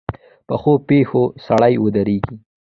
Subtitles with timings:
[0.47, 2.35] پخو پښو سړی ودرېږي